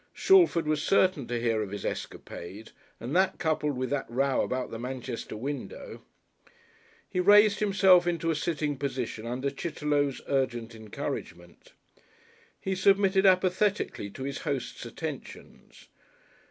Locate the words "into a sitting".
8.07-8.77